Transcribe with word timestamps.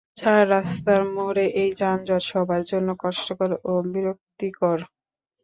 চার 0.17 0.41
রাস্তার 0.49 1.01
মোড়ে 1.15 1.45
এই 1.61 1.69
যানজট 1.79 2.23
সবার 2.31 2.61
জন্য 2.71 2.89
কষ্টকর 3.01 3.51
ও 3.63 3.83
বিরক্তিকর। 3.91 4.79